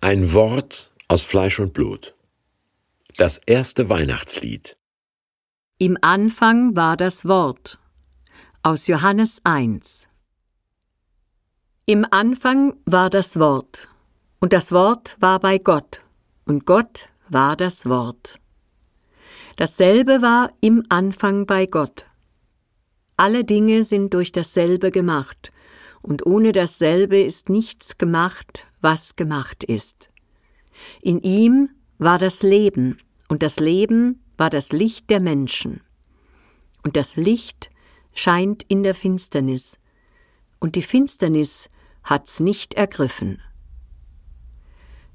Ein 0.00 0.32
Wort 0.32 0.92
aus 1.08 1.22
Fleisch 1.22 1.58
und 1.58 1.72
Blut. 1.72 2.14
Das 3.16 3.38
erste 3.46 3.88
Weihnachtslied. 3.88 4.76
Im 5.78 5.98
Anfang 6.02 6.76
war 6.76 6.96
das 6.96 7.26
Wort. 7.26 7.80
Aus 8.62 8.86
Johannes 8.86 9.40
1. 9.42 10.08
Im 11.84 12.06
Anfang 12.08 12.74
war 12.86 13.10
das 13.10 13.40
Wort. 13.40 13.88
Und 14.38 14.52
das 14.52 14.70
Wort 14.70 15.16
war 15.18 15.40
bei 15.40 15.58
Gott. 15.58 16.00
Und 16.44 16.64
Gott 16.64 17.08
war 17.28 17.56
das 17.56 17.84
Wort. 17.86 18.38
Dasselbe 19.56 20.22
war 20.22 20.52
im 20.60 20.84
Anfang 20.90 21.44
bei 21.44 21.66
Gott. 21.66 22.06
Alle 23.16 23.42
Dinge 23.42 23.82
sind 23.82 24.14
durch 24.14 24.30
dasselbe 24.30 24.92
gemacht, 24.92 25.50
und 26.02 26.24
ohne 26.24 26.52
dasselbe 26.52 27.20
ist 27.20 27.48
nichts 27.48 27.98
gemacht, 27.98 28.67
was 28.80 29.16
gemacht 29.16 29.64
ist. 29.64 30.10
In 31.00 31.20
ihm 31.22 31.70
war 31.98 32.18
das 32.18 32.42
Leben, 32.42 32.98
und 33.28 33.42
das 33.42 33.60
Leben 33.60 34.22
war 34.36 34.50
das 34.50 34.72
Licht 34.72 35.10
der 35.10 35.20
Menschen. 35.20 35.82
Und 36.82 36.96
das 36.96 37.16
Licht 37.16 37.70
scheint 38.14 38.62
in 38.62 38.82
der 38.82 38.94
Finsternis, 38.94 39.78
und 40.60 40.76
die 40.76 40.82
Finsternis 40.82 41.68
hat's 42.02 42.40
nicht 42.40 42.74
ergriffen. 42.74 43.40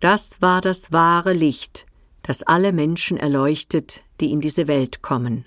Das 0.00 0.42
war 0.42 0.60
das 0.60 0.92
wahre 0.92 1.32
Licht, 1.32 1.86
das 2.22 2.42
alle 2.42 2.72
Menschen 2.72 3.16
erleuchtet, 3.16 4.02
die 4.20 4.30
in 4.30 4.40
diese 4.40 4.68
Welt 4.68 5.02
kommen. 5.02 5.46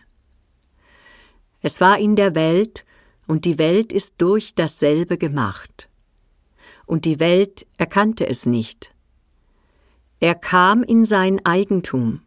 Es 1.61 1.81
war 1.81 1.97
in 1.99 2.15
der 2.15 2.35
Welt, 2.35 2.85
und 3.27 3.45
die 3.45 3.57
Welt 3.57 3.91
ist 3.91 4.15
durch 4.19 4.55
dasselbe 4.55 5.17
gemacht. 5.17 5.89
Und 6.85 7.05
die 7.05 7.19
Welt 7.19 7.65
erkannte 7.77 8.27
es 8.27 8.45
nicht. 8.45 8.93
Er 10.19 10.35
kam 10.35 10.83
in 10.83 11.05
sein 11.05 11.45
Eigentum, 11.45 12.21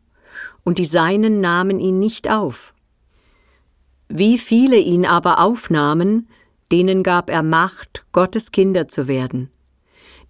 und 0.65 0.78
die 0.78 0.84
Seinen 0.84 1.40
nahmen 1.40 1.80
ihn 1.80 1.98
nicht 1.98 2.30
auf. 2.30 2.74
Wie 4.09 4.38
viele 4.38 4.78
ihn 4.78 5.04
aber 5.04 5.40
aufnahmen, 5.40 6.28
denen 6.73 7.02
gab 7.02 7.30
er 7.30 7.42
Macht, 7.42 8.04
Gottes 8.12 8.52
Kinder 8.52 8.88
zu 8.88 9.09
werden, 9.09 9.50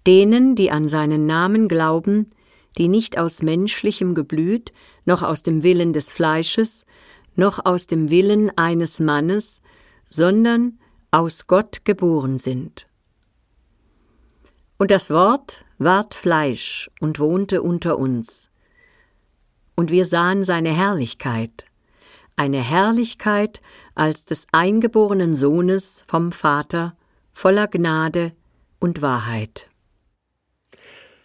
denen, 0.06 0.54
die 0.54 0.70
an 0.70 0.88
seinen 0.88 1.26
Namen 1.26 1.68
glauben, 1.68 2.30
die 2.76 2.88
nicht 2.88 3.18
aus 3.18 3.42
menschlichem 3.42 4.14
Geblüt, 4.14 4.72
noch 5.04 5.22
aus 5.22 5.42
dem 5.42 5.62
Willen 5.62 5.92
des 5.92 6.12
Fleisches, 6.12 6.86
noch 7.34 7.64
aus 7.64 7.86
dem 7.86 8.10
Willen 8.10 8.56
eines 8.56 9.00
Mannes, 9.00 9.60
sondern 10.08 10.78
aus 11.10 11.46
Gott 11.46 11.84
geboren 11.84 12.38
sind. 12.38 12.87
Und 14.78 14.92
das 14.92 15.10
Wort 15.10 15.64
ward 15.78 16.14
Fleisch 16.14 16.88
und 17.00 17.18
wohnte 17.18 17.62
unter 17.62 17.98
uns. 17.98 18.50
Und 19.76 19.90
wir 19.90 20.04
sahen 20.04 20.44
seine 20.44 20.70
Herrlichkeit, 20.74 21.66
eine 22.36 22.62
Herrlichkeit 22.62 23.60
als 23.96 24.24
des 24.24 24.46
eingeborenen 24.52 25.34
Sohnes 25.34 26.04
vom 26.06 26.30
Vater, 26.30 26.96
voller 27.32 27.66
Gnade 27.66 28.32
und 28.78 29.02
Wahrheit. 29.02 29.68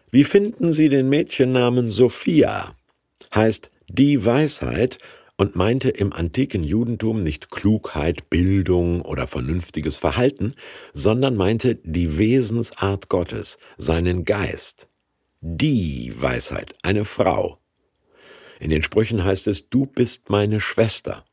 Wie 0.10 0.24
finden 0.24 0.72
Sie 0.72 0.90
den 0.90 1.10
Mädchennamen 1.10 1.92
Sophia? 1.92 2.76
Heißt 3.34 3.70
die 3.88 4.26
Weisheit 4.26 4.98
und 5.44 5.58
meinte 5.58 5.90
im 5.90 6.14
antiken 6.14 6.64
Judentum 6.64 7.22
nicht 7.22 7.52
Klugheit, 7.52 8.30
Bildung 8.30 9.02
oder 9.02 9.28
vernünftiges 9.28 9.98
Verhalten, 9.98 10.56
sondern 10.94 11.36
meinte 11.36 11.76
die 11.84 12.18
Wesensart 12.18 13.10
Gottes, 13.10 13.58
seinen 13.78 14.24
Geist. 14.24 14.88
Die 15.42 16.14
Weisheit, 16.16 16.76
eine 16.82 17.04
Frau. 17.04 17.58
In 18.62 18.70
den 18.70 18.84
Sprüchen 18.84 19.26
heißt 19.26 19.48
es, 19.48 19.68
du 19.70 19.86
bist 19.86 20.30
meine 20.30 20.62
Schwester. 20.62 21.26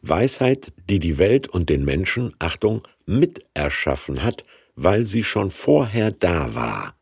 Weisheit, 0.00 0.72
die 0.88 0.98
die 0.98 1.18
Welt 1.18 1.46
und 1.46 1.68
den 1.68 1.84
Menschen, 1.84 2.34
Achtung, 2.38 2.82
miterschaffen 3.04 4.22
hat, 4.22 4.44
weil 4.76 5.04
sie 5.04 5.22
schon 5.22 5.50
vorher 5.50 6.10
da 6.10 6.54
war. 6.54 6.96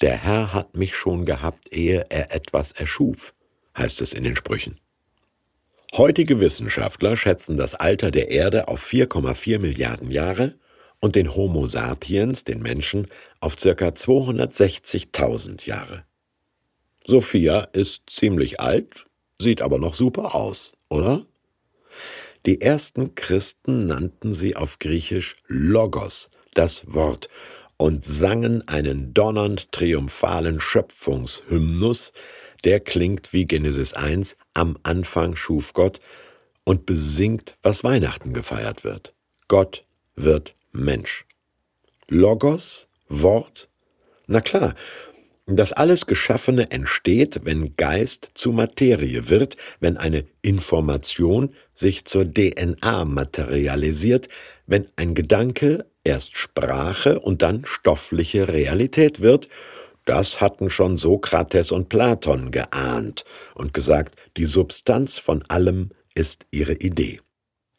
Der 0.00 0.16
Herr 0.16 0.54
hat 0.54 0.74
mich 0.74 0.96
schon 0.96 1.26
gehabt, 1.26 1.70
ehe 1.70 2.06
er 2.08 2.34
etwas 2.34 2.72
erschuf, 2.72 3.34
heißt 3.76 4.00
es 4.00 4.14
in 4.14 4.24
den 4.24 4.36
Sprüchen. 4.36 4.80
Heutige 5.94 6.40
Wissenschaftler 6.40 7.16
schätzen 7.16 7.56
das 7.56 7.74
Alter 7.74 8.10
der 8.10 8.30
Erde 8.30 8.68
auf 8.68 8.84
4,4 8.84 9.58
Milliarden 9.58 10.10
Jahre 10.10 10.54
und 11.00 11.14
den 11.14 11.34
Homo 11.34 11.66
sapiens, 11.66 12.44
den 12.44 12.60
Menschen, 12.60 13.08
auf 13.40 13.56
ca. 13.56 13.70
260.000 13.70 15.66
Jahre. 15.66 16.04
Sophia 17.04 17.60
ist 17.72 18.02
ziemlich 18.10 18.60
alt, 18.60 19.06
sieht 19.40 19.62
aber 19.62 19.78
noch 19.78 19.94
super 19.94 20.34
aus, 20.34 20.72
oder? 20.88 21.24
Die 22.46 22.60
ersten 22.60 23.14
Christen 23.14 23.86
nannten 23.86 24.34
sie 24.34 24.56
auf 24.56 24.78
Griechisch 24.78 25.36
Logos, 25.46 26.30
das 26.54 26.92
Wort, 26.92 27.28
und 27.76 28.04
sangen 28.04 28.66
einen 28.66 29.14
donnernd 29.14 29.70
triumphalen 29.72 30.60
Schöpfungshymnus, 30.60 32.12
der 32.66 32.80
klingt 32.80 33.32
wie 33.32 33.44
Genesis 33.44 33.94
1, 33.94 34.36
am 34.52 34.76
Anfang 34.82 35.36
schuf 35.36 35.72
Gott 35.72 36.00
und 36.64 36.84
besingt, 36.84 37.56
was 37.62 37.84
Weihnachten 37.84 38.32
gefeiert 38.32 38.82
wird. 38.82 39.14
Gott 39.46 39.86
wird 40.16 40.52
Mensch. 40.72 41.26
Logos, 42.08 42.88
Wort, 43.08 43.68
na 44.26 44.40
klar, 44.40 44.74
das 45.46 45.72
alles 45.72 46.06
Geschaffene 46.06 46.72
entsteht, 46.72 47.42
wenn 47.44 47.76
Geist 47.76 48.32
zu 48.34 48.50
Materie 48.50 49.28
wird, 49.28 49.56
wenn 49.78 49.96
eine 49.96 50.26
Information 50.42 51.54
sich 51.72 52.04
zur 52.04 52.24
DNA 52.24 53.04
materialisiert, 53.04 54.28
wenn 54.66 54.88
ein 54.96 55.14
Gedanke 55.14 55.86
erst 56.02 56.36
Sprache 56.36 57.20
und 57.20 57.42
dann 57.42 57.64
stoffliche 57.64 58.48
Realität 58.48 59.20
wird 59.20 59.48
das 60.06 60.40
hatten 60.40 60.70
schon 60.70 60.96
Sokrates 60.96 61.70
und 61.70 61.88
Platon 61.90 62.50
geahnt 62.50 63.24
und 63.54 63.74
gesagt, 63.74 64.16
die 64.36 64.46
Substanz 64.46 65.18
von 65.18 65.44
allem 65.48 65.90
ist 66.14 66.46
ihre 66.50 66.74
Idee. 66.74 67.20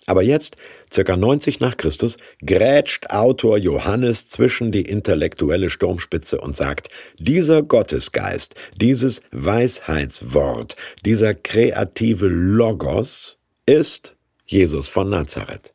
Aber 0.09 0.21
jetzt, 0.21 0.55
circa 0.91 1.17
90 1.17 1.59
nach 1.59 1.75
Christus, 1.75 2.15
grätscht 2.45 3.07
Autor 3.09 3.57
Johannes 3.57 4.29
zwischen 4.29 4.71
die 4.71 4.83
intellektuelle 4.83 5.69
Sturmspitze 5.69 6.39
und 6.39 6.55
sagt, 6.55 6.89
dieser 7.17 7.61
Gottesgeist, 7.61 8.55
dieses 8.79 9.21
Weisheitswort, 9.31 10.77
dieser 11.03 11.33
kreative 11.33 12.27
Logos 12.27 13.37
ist 13.65 14.15
Jesus 14.45 14.87
von 14.87 15.09
Nazareth. 15.09 15.73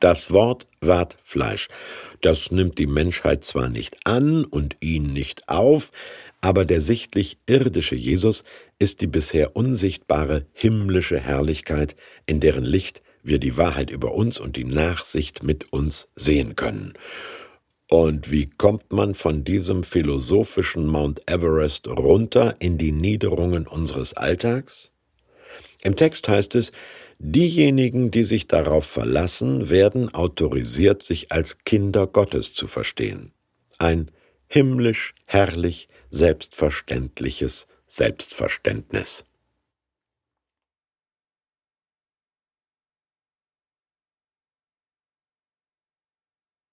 Das 0.00 0.30
Wort 0.30 0.66
ward 0.80 1.16
Fleisch. 1.22 1.68
Das 2.20 2.50
nimmt 2.50 2.78
die 2.78 2.86
Menschheit 2.86 3.44
zwar 3.44 3.68
nicht 3.68 3.96
an 4.04 4.44
und 4.44 4.76
ihn 4.80 5.12
nicht 5.12 5.48
auf, 5.48 5.90
aber 6.40 6.64
der 6.64 6.80
sichtlich 6.80 7.38
irdische 7.46 7.94
Jesus 7.94 8.44
ist 8.78 9.00
die 9.00 9.06
bisher 9.06 9.56
unsichtbare 9.56 10.46
himmlische 10.52 11.18
Herrlichkeit, 11.18 11.96
in 12.26 12.40
deren 12.40 12.64
Licht 12.64 13.02
wir 13.22 13.38
die 13.38 13.56
Wahrheit 13.56 13.90
über 13.90 14.14
uns 14.14 14.38
und 14.38 14.56
die 14.56 14.64
Nachsicht 14.64 15.42
mit 15.42 15.72
uns 15.72 16.08
sehen 16.14 16.56
können. 16.56 16.94
Und 17.88 18.30
wie 18.30 18.46
kommt 18.46 18.92
man 18.92 19.14
von 19.14 19.44
diesem 19.44 19.84
philosophischen 19.84 20.86
Mount 20.86 21.22
Everest 21.30 21.86
runter 21.86 22.56
in 22.58 22.78
die 22.78 22.92
Niederungen 22.92 23.66
unseres 23.66 24.14
Alltags? 24.14 24.90
Im 25.82 25.94
Text 25.94 26.28
heißt 26.28 26.56
es, 26.56 26.72
Diejenigen, 27.18 28.10
die 28.10 28.24
sich 28.24 28.46
darauf 28.46 28.84
verlassen, 28.84 29.70
werden 29.70 30.12
autorisiert, 30.12 31.02
sich 31.02 31.32
als 31.32 31.58
Kinder 31.64 32.06
Gottes 32.06 32.52
zu 32.52 32.66
verstehen. 32.66 33.32
Ein 33.78 34.10
himmlisch, 34.48 35.14
herrlich, 35.24 35.88
selbstverständliches 36.10 37.68
Selbstverständnis. 37.86 39.26